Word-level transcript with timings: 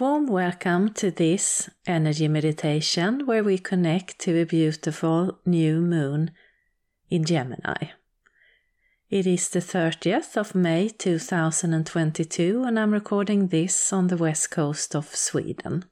Warm 0.00 0.26
welcome 0.26 0.92
to 0.94 1.10
this 1.10 1.68
energy 1.84 2.28
meditation 2.28 3.26
where 3.26 3.42
we 3.42 3.58
connect 3.58 4.20
to 4.20 4.40
a 4.40 4.46
beautiful 4.46 5.40
new 5.44 5.80
moon 5.80 6.30
in 7.10 7.24
Gemini. 7.24 7.88
It 9.10 9.26
is 9.26 9.48
the 9.48 9.58
30th 9.58 10.36
of 10.36 10.54
May 10.54 10.88
2022, 10.88 12.62
and 12.62 12.78
I'm 12.78 12.92
recording 12.92 13.48
this 13.48 13.92
on 13.92 14.06
the 14.06 14.16
west 14.16 14.52
coast 14.52 14.94
of 14.94 15.16
Sweden. 15.16 15.84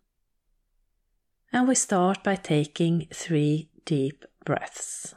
And 1.52 1.66
we 1.66 1.74
start 1.74 2.22
by 2.22 2.36
taking 2.36 3.08
three 3.12 3.70
deep 3.84 4.24
breaths. 4.44 5.16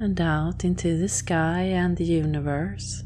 and 0.00 0.18
out 0.18 0.64
into 0.64 0.96
the 0.96 1.08
sky 1.08 1.60
and 1.60 1.98
the 1.98 2.04
universe. 2.04 3.04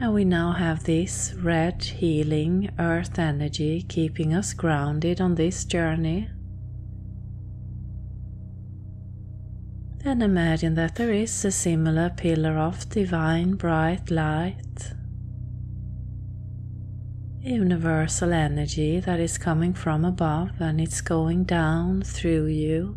And 0.00 0.14
we 0.14 0.24
now 0.24 0.52
have 0.52 0.84
this 0.84 1.34
red 1.34 1.82
healing 1.82 2.70
earth 2.78 3.18
energy 3.18 3.82
keeping 3.88 4.32
us 4.32 4.54
grounded 4.54 5.20
on 5.20 5.34
this 5.34 5.64
journey. 5.64 6.30
Then 10.04 10.22
imagine 10.22 10.76
that 10.76 10.94
there 10.94 11.12
is 11.12 11.44
a 11.44 11.50
similar 11.50 12.08
pillar 12.10 12.56
of 12.56 12.88
divine 12.88 13.56
bright 13.56 14.12
light, 14.12 14.92
universal 17.40 18.32
energy 18.32 19.00
that 19.00 19.18
is 19.18 19.38
coming 19.38 19.74
from 19.74 20.04
above 20.04 20.60
and 20.60 20.80
it's 20.80 21.00
going 21.00 21.42
down 21.42 22.02
through 22.02 22.46
you 22.46 22.96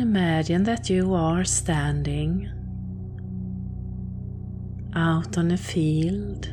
Imagine 0.00 0.64
that 0.64 0.88
you 0.88 1.12
are 1.12 1.44
standing 1.44 2.50
out 4.94 5.36
on 5.36 5.50
a 5.50 5.58
field. 5.58 6.48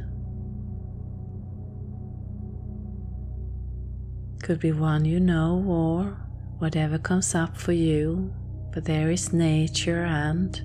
Could 4.44 4.59
be 4.59 4.74
one 4.74 5.06
you 5.06 5.22
know 5.22 5.63
or 5.66 6.18
whatever 6.59 6.97
comes 6.97 7.34
up 7.36 7.56
for 7.56 7.72
you, 7.72 8.34
but 8.74 8.84
there 8.84 9.12
is 9.12 9.31
nature 9.31 10.03
and 10.03 10.62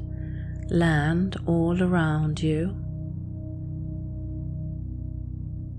land 0.69 1.37
all 1.47 1.81
around 1.81 2.43
you. 2.43 2.75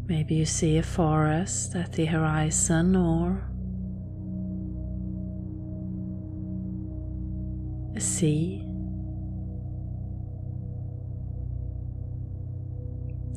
Maybe 0.08 0.36
you 0.36 0.46
see 0.46 0.78
a 0.78 0.84
forest 0.84 1.76
at 1.76 1.92
the 1.92 2.06
horizon 2.06 2.96
or 2.96 3.53
sea, 8.04 8.62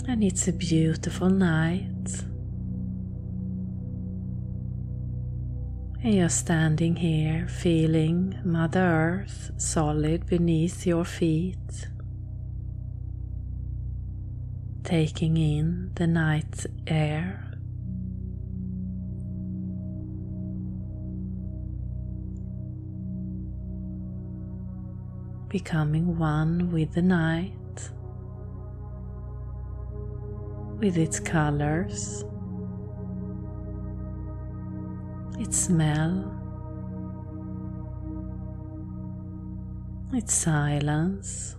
and 0.08 0.22
it's 0.22 0.48
a 0.48 0.52
beautiful 0.52 1.30
night. 1.30 2.24
And 6.02 6.14
you're 6.14 6.28
standing 6.28 6.96
here 6.96 7.48
feeling 7.48 8.38
Mother 8.44 8.80
Earth 8.80 9.50
solid 9.56 10.26
beneath 10.26 10.86
your 10.86 11.04
feet, 11.04 11.88
taking 14.84 15.36
in 15.36 15.92
the 15.94 16.06
night 16.06 16.66
air. 16.86 17.45
Becoming 25.48 26.18
one 26.18 26.72
with 26.72 26.92
the 26.94 27.02
night, 27.02 27.90
with 30.78 30.96
its 30.96 31.20
colors, 31.20 32.24
its 35.38 35.56
smell, 35.56 36.32
its 40.12 40.34
silence. 40.34 41.56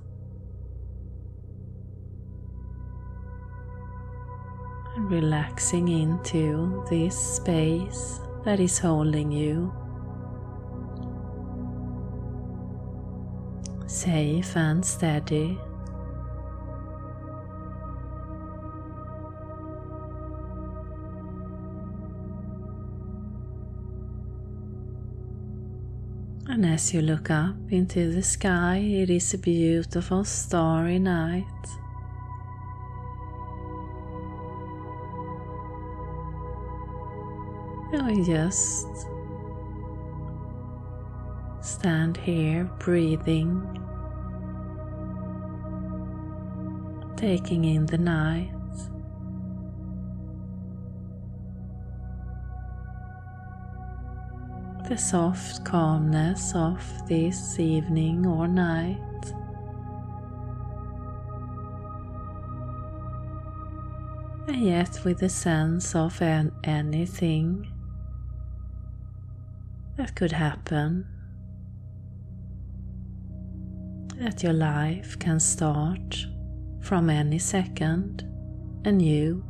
And 4.96 5.12
relaxing 5.12 5.88
into 5.90 6.84
this 6.90 7.16
space 7.16 8.20
that 8.44 8.60
is 8.60 8.80
holding 8.80 9.32
you. 9.32 9.72
Safe 14.08 14.56
and 14.56 14.86
steady. 14.86 15.60
And 26.48 26.66
as 26.66 26.94
you 26.94 27.02
look 27.02 27.30
up 27.30 27.58
into 27.70 28.10
the 28.14 28.24
sky, 28.24 28.78
it 28.78 29.10
is 29.10 29.34
a 29.34 29.38
beautiful 29.38 30.24
starry 30.24 31.00
night. 31.00 31.44
And 37.92 38.26
just 38.26 38.88
stand 41.60 42.16
here 42.16 42.64
breathing 42.80 43.87
taking 47.18 47.66
in 47.66 47.88
the 47.88 47.98
night. 47.98 48.54
The 54.88 54.98
soft 54.98 55.66
calmness 55.66 56.54
of 56.56 56.80
this 57.10 57.60
evening 57.60 58.26
or 58.26 58.48
night. 58.48 58.98
And 64.48 64.64
yet, 64.64 65.02
with 65.04 65.24
a 65.24 65.30
sense 65.30 65.96
of 65.96 66.22
an 66.22 66.52
anything 66.64 67.68
that 69.98 70.16
could 70.16 70.32
happen 70.32 71.08
that 74.18 74.44
your 74.44 74.54
life 74.54 75.18
can 75.20 75.40
start 75.40 76.28
from 76.88 77.10
any 77.10 77.38
second 77.38 78.24
anew. 78.86 79.44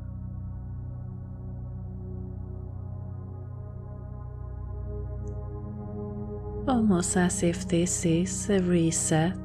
Almost 6.68 7.16
as 7.16 7.44
if 7.44 7.68
this 7.68 8.06
is 8.06 8.50
a 8.50 8.60
reset 8.62 9.38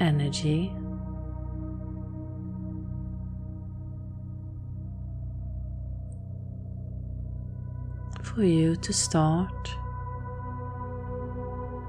energy. 0.00 0.72
For 8.24 8.42
you 8.42 8.74
to 8.74 8.92
start 8.92 9.68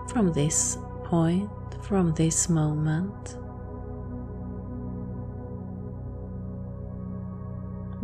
from 0.07 0.31
this 0.33 0.77
point 1.03 1.49
from 1.81 2.13
this 2.13 2.47
moment. 2.47 3.37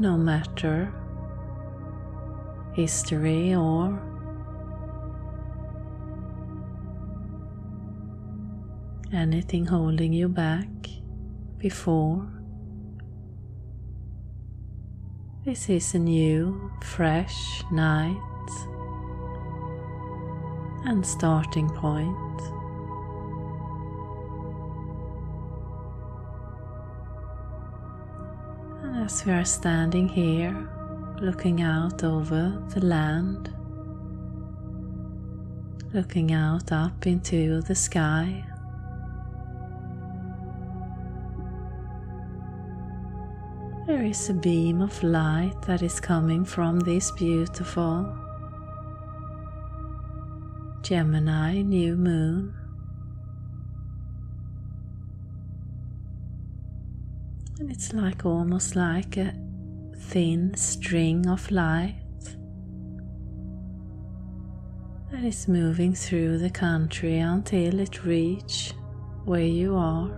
No 0.03 0.17
matter 0.17 0.93
history 2.73 3.55
or 3.55 3.97
anything 9.13 9.65
holding 9.65 10.11
you 10.11 10.27
back 10.27 10.67
before. 11.57 12.27
This 15.45 15.69
is 15.69 15.95
a 15.95 15.99
new, 15.99 16.69
fresh 16.81 17.63
night 17.71 18.49
and 20.83 21.05
starting 21.05 21.69
point. 21.69 22.52
As 29.03 29.25
we 29.25 29.33
are 29.33 29.43
standing 29.43 30.07
here 30.07 30.55
looking 31.19 31.61
out 31.61 32.05
over 32.05 32.57
the 32.69 32.79
land, 32.79 33.53
looking 35.93 36.31
out 36.31 36.71
up 36.71 37.05
into 37.05 37.61
the 37.63 37.75
sky. 37.75 38.45
There 43.87 44.05
is 44.05 44.29
a 44.29 44.33
beam 44.33 44.79
of 44.79 45.03
light 45.03 45.61
that 45.63 45.81
is 45.81 45.99
coming 45.99 46.45
from 46.45 46.79
this 46.79 47.11
beautiful 47.11 48.07
Gemini 50.81 51.61
new 51.61 51.97
moon. 51.97 52.62
It's 57.73 57.91
like 57.91 58.23
almost 58.23 58.75
like 58.75 59.17
a 59.17 59.33
thin 59.97 60.53
string 60.55 61.27
of 61.27 61.49
light 61.49 61.95
that 65.11 65.23
is 65.23 65.47
moving 65.47 65.91
through 65.95 66.37
the 66.37 66.51
country 66.51 67.17
until 67.17 67.79
it 67.79 68.05
reaches 68.05 68.75
where 69.25 69.41
you 69.41 69.75
are. 69.75 70.11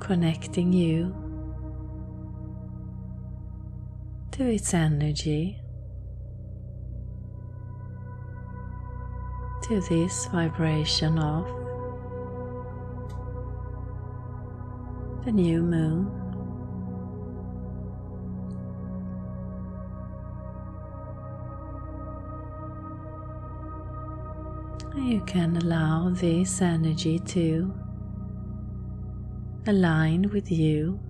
Connecting 0.00 0.72
you 0.72 1.14
to 4.32 4.50
its 4.50 4.74
energy. 4.74 5.60
To 9.68 9.80
this 9.80 10.26
vibration 10.26 11.18
of 11.18 11.44
the 15.24 15.32
new 15.32 15.60
moon. 15.60 16.06
You 24.96 25.20
can 25.22 25.56
allow 25.56 26.10
this 26.10 26.62
energy 26.62 27.18
to 27.18 27.74
align 29.66 30.30
with 30.30 30.48
you, 30.52 31.00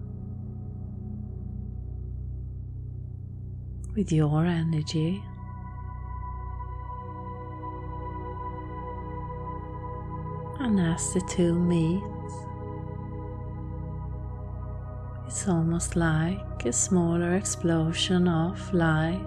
with 3.94 4.10
your 4.10 4.46
energy. 4.46 5.22
And 10.66 10.80
as 10.80 11.14
the 11.14 11.20
two 11.20 11.54
meet, 11.54 12.02
it's 15.24 15.46
almost 15.46 15.94
like 15.94 16.66
a 16.66 16.72
smaller 16.72 17.36
explosion 17.36 18.26
of 18.26 18.74
light 18.74 19.20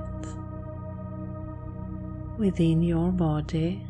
within 2.38 2.84
your 2.84 3.14
body. 3.14 3.82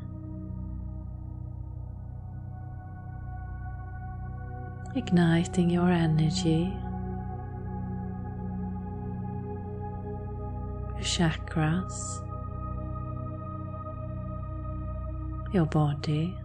Igniting 4.96 5.72
your 5.72 5.90
energy, 5.90 6.72
your 10.94 11.02
chakras, 11.02 12.24
your 15.52 15.66
body. 15.66 16.38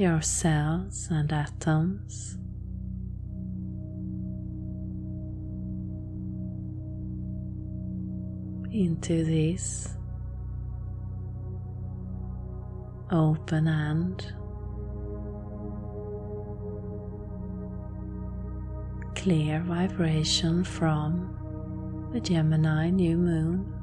Your 0.00 0.22
cells 0.22 1.08
and 1.10 1.30
atoms. 1.30 2.38
Into 8.72 9.24
this 9.24 9.88
open 13.10 13.66
and 13.68 14.32
clear 19.14 19.60
vibration 19.60 20.64
from 20.64 22.08
the 22.14 22.20
Gemini 22.20 22.88
new 22.88 23.18
moon. 23.18 23.79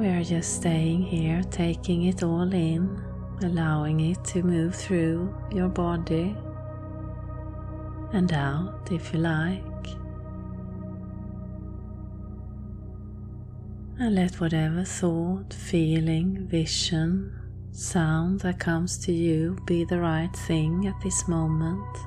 We 0.00 0.08
are 0.08 0.24
just 0.24 0.56
staying 0.56 1.02
here, 1.02 1.42
taking 1.50 2.04
it 2.04 2.22
all 2.22 2.50
in, 2.54 3.02
allowing 3.42 4.00
it 4.00 4.24
to 4.32 4.42
move 4.42 4.74
through 4.74 5.34
your 5.52 5.68
body 5.68 6.34
and 8.14 8.32
out 8.32 8.88
if 8.90 9.12
you 9.12 9.18
like. 9.18 9.62
And 13.98 14.14
let 14.14 14.40
whatever 14.40 14.84
thought, 14.84 15.52
feeling, 15.52 16.46
vision, 16.48 17.38
sound 17.70 18.40
that 18.40 18.58
comes 18.58 18.96
to 19.04 19.12
you 19.12 19.58
be 19.66 19.84
the 19.84 20.00
right 20.00 20.34
thing 20.34 20.86
at 20.86 20.98
this 21.02 21.28
moment. 21.28 21.98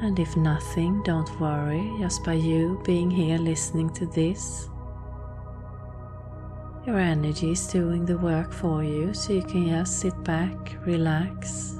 And 0.00 0.16
if 0.20 0.36
nothing, 0.36 1.02
don't 1.02 1.40
worry, 1.40 1.92
just 1.98 2.22
by 2.22 2.34
you 2.34 2.80
being 2.84 3.10
here 3.10 3.38
listening 3.38 3.90
to 3.94 4.06
this, 4.06 4.68
your 6.86 6.98
energy 6.98 7.52
is 7.52 7.66
doing 7.68 8.04
the 8.04 8.18
work 8.18 8.52
for 8.52 8.82
you, 8.82 9.14
so 9.14 9.32
you 9.32 9.42
can 9.42 9.68
just 9.68 10.00
sit 10.00 10.24
back, 10.24 10.76
relax, 10.84 11.76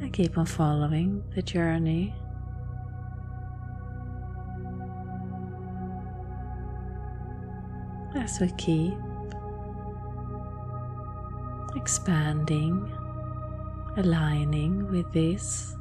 and 0.00 0.12
keep 0.12 0.38
on 0.38 0.46
following 0.46 1.22
the 1.34 1.42
journey. 1.42 2.14
as 8.28 8.40
we 8.40 8.50
keep 8.58 8.94
expanding, 11.76 12.92
aligning 13.96 14.90
with 14.90 15.10
this 15.12 15.76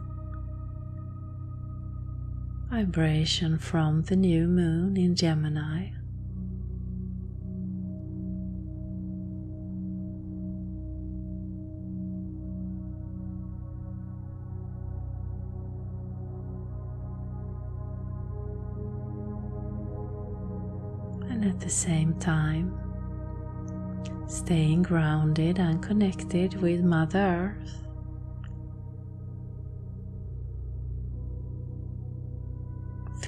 vibration 2.70 3.58
from 3.58 4.02
the 4.04 4.16
new 4.16 4.48
moon 4.48 4.96
in 4.96 5.16
Gemini. 5.16 5.97
At 21.48 21.60
the 21.60 21.70
same 21.70 22.14
time, 22.20 22.78
staying 24.28 24.84
grounded 24.84 25.60
and 25.60 25.82
connected 25.82 26.62
with 26.62 26.82
Mother 26.82 27.58
Earth. 27.60 27.88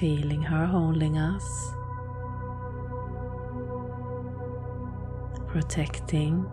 feeling 0.00 0.40
her 0.40 0.64
holding 0.64 1.18
us, 1.18 1.74
protecting 5.46 6.46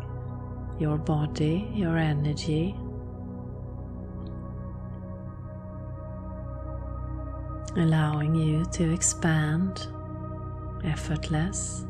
your 0.79 0.97
body, 0.97 1.71
your 1.73 1.97
energy. 1.97 2.75
Allowing 7.77 8.35
you 8.35 8.65
to 8.73 8.91
expand 8.91 9.87
effortless. 10.87 11.85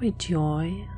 With 0.00 0.18
joy 0.18 0.88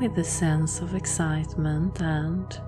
with 0.00 0.18
a 0.18 0.24
sense 0.24 0.80
of 0.80 0.94
excitement 0.94 2.00
and 2.00 2.60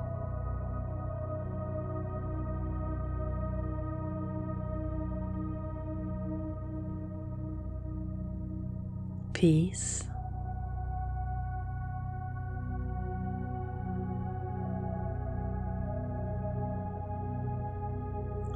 peace. 9.38 10.02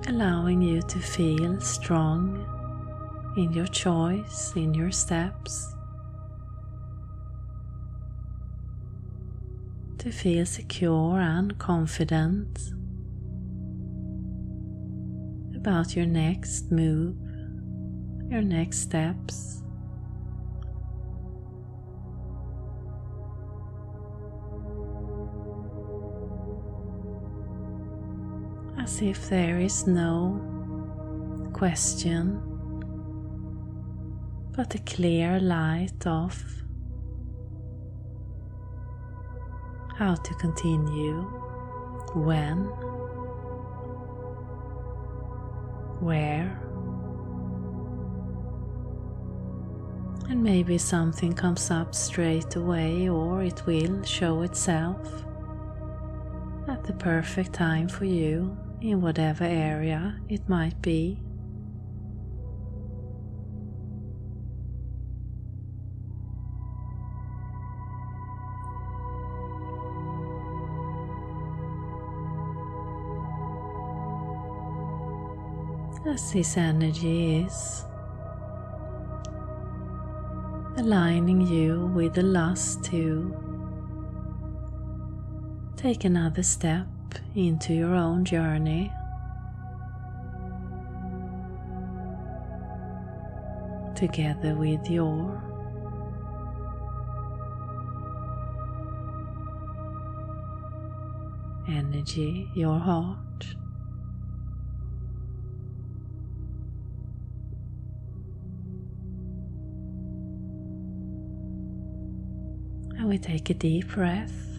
Allowing 0.09 0.61
you 0.61 0.83
to 0.83 0.99
feel 0.99 1.61
strong 1.61 2.45
in 3.37 3.53
your 3.53 3.69
choice, 3.69 4.53
in 4.57 4.75
your 4.75 4.91
steps. 4.91 5.69
to 9.99 10.11
feel 10.11 10.45
secure 10.45 11.21
and 11.21 11.57
confident 11.59 12.59
about 15.55 15.95
your 15.95 16.07
next 16.07 16.73
move, 16.73 17.15
your 18.29 18.43
next 18.43 18.79
steps. 18.79 19.63
As 28.83 29.01
if 29.01 29.29
there 29.29 29.61
is 29.61 29.87
no 29.87 30.41
question, 31.53 32.43
but 34.57 34.75
a 34.75 34.79
clear 34.81 35.39
light 35.39 36.05
of 36.05 36.45
how 39.97 40.17
to 40.17 40.35
continue, 40.35 41.23
when, 42.15 42.65
where, 46.01 46.61
and 50.29 50.43
maybe 50.43 50.77
something 50.77 51.33
comes 51.35 51.71
up 51.71 51.95
straight 51.95 52.57
away 52.57 53.09
or 53.09 53.45
it 53.45 53.65
will 53.65 54.03
show 54.03 54.43
itself 54.43 55.25
at 56.67 56.83
the 56.83 56.95
perfect 56.95 57.53
time 57.53 57.89
for 57.89 58.07
you 58.07 58.57
in 58.83 59.01
whatever 59.01 59.45
area 59.45 60.21
it 60.29 60.49
might 60.49 60.81
be. 60.83 61.19
as 76.05 76.33
this 76.33 76.59
energy 76.59 77.37
is 77.37 77.87
aligning 80.77 81.41
you 81.41 81.87
with 81.95 82.13
the 82.13 82.23
lust 82.23 82.85
to 82.85 83.35
take 85.75 86.05
another 86.05 86.43
step 86.43 86.92
into 87.35 87.73
your 87.75 87.95
own 87.95 88.25
journey. 88.25 88.93
Together 93.95 94.55
with 94.55 94.91
your 94.91 95.43
energy, 101.69 102.49
your 102.55 102.79
heart. 102.79 103.19
And 112.99 113.09
we 113.09 113.19
take 113.19 113.51
a 113.51 113.55
deep 113.55 113.89
breath. 113.89 114.52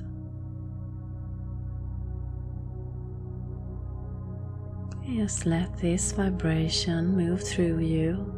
Just 5.15 5.45
let 5.45 5.77
this 5.77 6.11
vibration 6.11 7.15
move 7.15 7.43
through 7.43 7.79
you. 7.81 8.33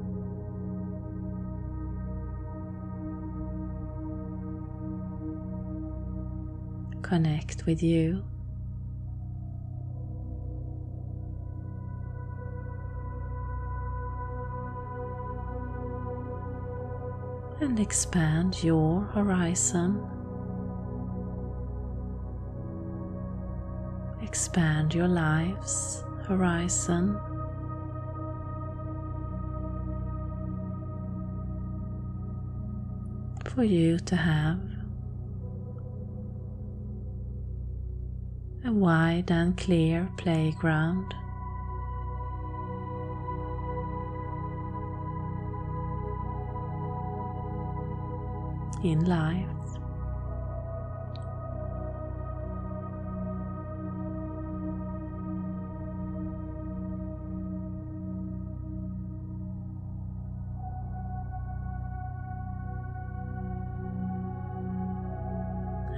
Connect 7.01 7.65
with 7.65 7.82
you. 7.82 8.24
and 17.62 17.79
expand 17.79 18.62
your 18.62 19.01
horizon. 19.01 20.05
Expand 24.22 24.94
your 24.94 25.08
life's 25.08 26.03
horizon. 26.27 27.20
For 33.46 33.63
you 33.63 34.00
to 34.00 34.15
have 34.15 34.60
a 38.65 38.72
wide 38.72 39.32
and 39.32 39.58
clear 39.58 40.10
playground. 40.17 41.13
in 48.84 49.03
life. 49.05 49.55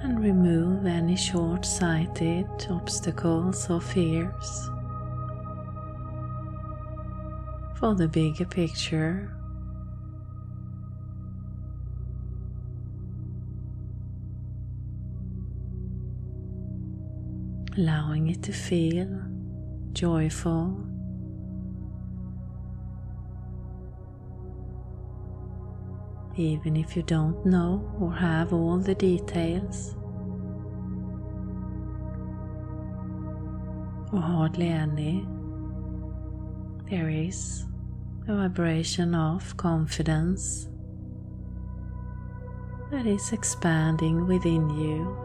and 0.08 0.22
remove 0.24 0.86
any 0.86 1.14
short 1.14 1.66
sighted 1.66 2.46
obstacles 2.70 3.68
or 3.68 3.78
fears. 3.78 4.70
For 7.78 7.94
the 7.94 8.08
bigger 8.08 8.46
picture, 8.46 9.30
allowing 17.76 18.28
it 18.28 18.42
to 18.44 18.52
feel 18.52 19.10
joyful. 19.92 20.74
Even 26.34 26.76
if 26.76 26.96
you 26.96 27.02
don't 27.02 27.44
know 27.44 27.94
or 28.00 28.14
have 28.14 28.54
all 28.54 28.78
the 28.78 28.94
details. 28.94 29.97
Or 34.12 34.20
hardly 34.20 34.68
any, 34.68 35.26
there 36.90 37.10
is 37.10 37.66
a 38.26 38.34
vibration 38.34 39.14
of 39.14 39.56
confidence 39.56 40.68
that 42.90 43.06
is 43.06 43.32
expanding 43.32 44.26
within 44.26 44.70
you, 44.70 45.16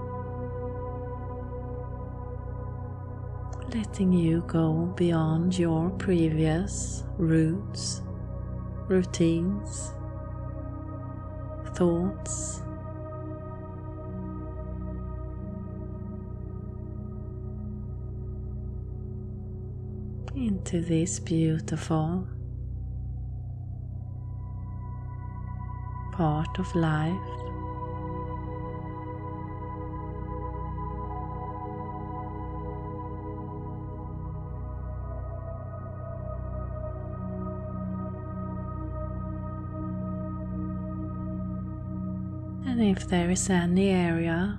letting 3.74 4.12
you 4.12 4.44
go 4.48 4.94
beyond 4.98 5.58
your 5.58 5.90
previous 5.92 7.04
routes, 7.18 8.02
routines, 8.90 9.94
thoughts. 11.74 12.62
Into 20.36 20.82
this 20.82 21.20
beautiful 21.20 22.28
part 26.12 26.58
of 26.58 26.76
life. 26.76 27.14
And 42.66 42.82
if 42.82 43.08
there 43.08 43.30
is 43.30 43.50
any 43.52 43.90
area 43.90 44.58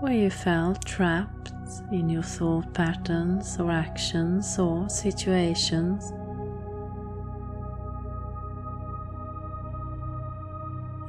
where 0.00 0.12
you 0.12 0.30
felt 0.30 0.84
trapped 0.84 1.52
in 1.92 2.08
your 2.08 2.22
thought 2.22 2.72
patterns 2.74 3.58
or 3.58 3.70
actions 3.70 4.58
or 4.58 4.88
situations, 4.88 6.12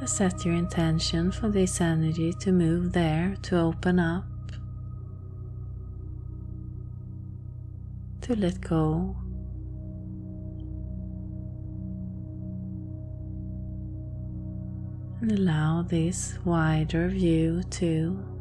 set 0.09 0.43
your 0.43 0.55
intention 0.55 1.31
for 1.31 1.49
this 1.49 1.79
energy 1.79 2.33
to 2.33 2.51
move 2.51 2.93
there, 2.93 3.35
to 3.43 3.59
open 3.59 3.99
up, 3.99 4.25
to 8.21 8.35
let 8.35 8.59
go. 8.59 9.15
And 15.21 15.31
allow 15.31 15.83
this 15.83 16.39
wider 16.43 17.09
view 17.09 17.61
to 17.71 18.38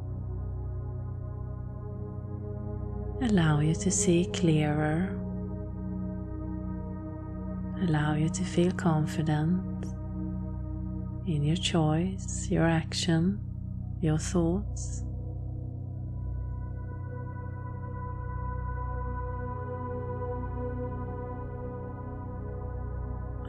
allow 3.21 3.61
you 3.61 3.75
to 3.75 3.91
see 3.91 4.27
clearer, 4.33 5.09
allow 7.83 8.15
you 8.15 8.29
to 8.29 8.45
feel 8.45 8.71
confident 8.73 9.85
in 11.27 11.43
your 11.43 11.57
choice, 11.57 12.49
your 12.49 12.67
action, 12.67 13.41
your 14.01 14.19
thoughts. 14.19 15.05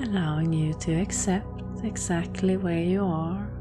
Allowing 0.01 0.51
you 0.51 0.73
to 0.75 0.93
accept 0.93 1.61
exactly 1.83 2.57
where 2.57 2.83
you 2.83 3.03
are. 3.03 3.58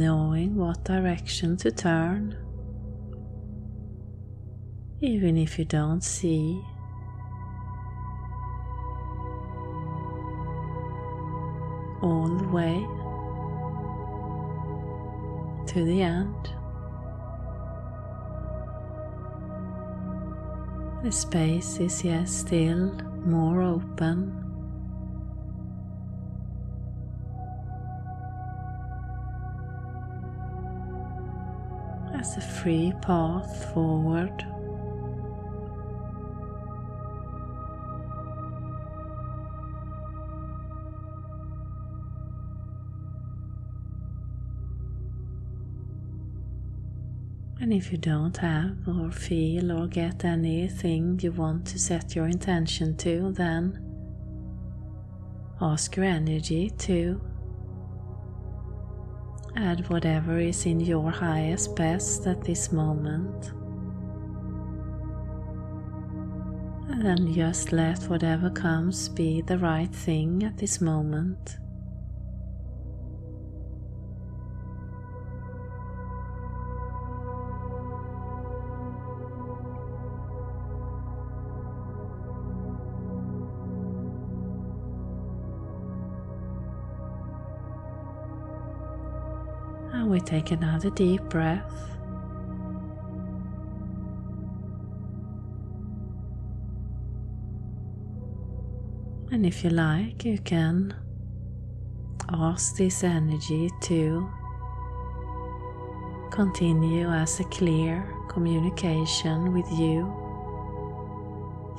Knowing 0.00 0.56
what 0.56 0.82
direction 0.82 1.58
to 1.58 1.70
turn 1.70 2.34
even 5.02 5.36
if 5.36 5.58
you 5.58 5.66
don't 5.66 6.02
see. 6.02 6.62
All 12.00 12.28
the 12.28 12.48
way 12.48 12.76
to 15.66 15.84
the 15.84 16.00
end. 16.00 16.54
The 21.02 21.12
space 21.12 21.78
is 21.78 22.02
yet 22.02 22.26
still 22.26 22.94
more 23.26 23.60
open. 23.60 24.39
As 32.20 32.36
a 32.36 32.40
free 32.42 32.92
path 33.00 33.72
forward. 33.72 34.44
And 47.58 47.72
if 47.72 47.90
you 47.90 47.96
don't 47.96 48.36
have 48.36 48.76
or 48.86 49.10
feel 49.10 49.72
or 49.72 49.86
get 49.86 50.26
anything 50.26 51.18
you 51.22 51.32
want 51.32 51.66
to 51.68 51.78
set 51.78 52.14
your 52.14 52.26
intention 52.26 52.98
to, 52.98 53.32
then 53.32 53.82
ask 55.58 55.96
your 55.96 56.04
energy 56.04 56.68
to 56.68 57.18
add 59.60 59.88
whatever 59.90 60.38
is 60.38 60.64
in 60.64 60.80
your 60.80 61.10
highest 61.10 61.76
best 61.76 62.26
at 62.26 62.42
this 62.44 62.72
moment. 62.72 63.52
And 66.88 67.34
just 67.34 67.72
let 67.72 68.02
whatever 68.04 68.50
comes 68.50 69.08
be 69.08 69.42
the 69.42 69.58
right 69.58 69.94
thing 69.94 70.42
at 70.44 70.56
this 70.56 70.80
moment. 70.80 71.58
Take 90.30 90.52
another 90.52 90.90
deep 90.90 91.22
breath. 91.24 91.74
And 99.32 99.44
if 99.44 99.64
you 99.64 99.70
like, 99.70 100.24
you 100.24 100.38
can 100.38 100.94
ask 102.28 102.76
this 102.76 103.02
energy 103.02 103.70
to 103.82 104.30
continue 106.30 107.08
as 107.08 107.40
a 107.40 107.44
clear 107.44 108.06
communication 108.28 109.52
with 109.52 109.68
you 109.72 110.06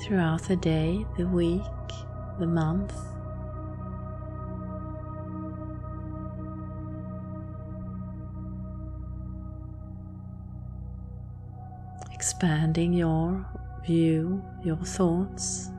throughout 0.01 0.41
the 0.41 0.57
day, 0.57 1.05
the 1.17 1.25
week, 1.27 1.61
the 2.37 2.47
month. 2.47 3.10
Expanding 12.41 12.91
your 12.91 13.45
view, 13.85 14.43
your 14.63 14.77
thoughts. 14.77 15.69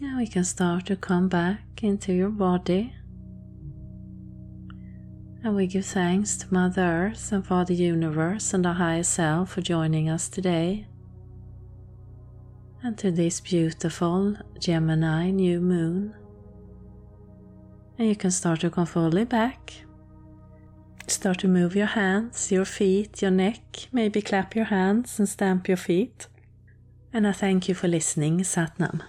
Now 0.00 0.16
we 0.16 0.26
can 0.26 0.44
start 0.44 0.86
to 0.86 0.96
come 0.96 1.28
back 1.28 1.60
into 1.82 2.14
your 2.14 2.30
body. 2.30 2.94
And 5.44 5.54
we 5.54 5.66
give 5.66 5.84
thanks 5.84 6.38
to 6.38 6.46
Mother 6.50 6.80
Earth 6.80 7.30
and 7.30 7.46
Father 7.46 7.74
Universe 7.74 8.54
and 8.54 8.64
our 8.64 8.72
higher 8.72 9.02
self 9.02 9.50
for 9.50 9.60
joining 9.60 10.08
us 10.08 10.30
today 10.30 10.86
and 12.82 12.98
to 12.98 13.10
this 13.10 13.40
beautiful 13.40 14.36
Gemini 14.58 15.30
new 15.30 15.60
moon 15.60 16.14
And 17.98 18.08
you 18.08 18.16
can 18.16 18.30
start 18.30 18.60
to 18.60 18.70
come 18.70 18.86
fully 18.86 19.24
back. 19.24 19.72
Start 21.06 21.38
to 21.40 21.48
move 21.48 21.76
your 21.76 21.86
hands, 21.86 22.50
your 22.50 22.64
feet, 22.64 23.22
your 23.22 23.30
neck. 23.30 23.88
Maybe 23.92 24.22
clap 24.22 24.56
your 24.56 24.64
hands 24.64 25.18
and 25.18 25.28
stamp 25.28 25.68
your 25.68 25.76
feet. 25.76 26.26
And 27.12 27.26
I 27.26 27.32
thank 27.32 27.68
you 27.68 27.74
for 27.74 27.88
listening, 27.88 28.40
Satnam. 28.40 29.02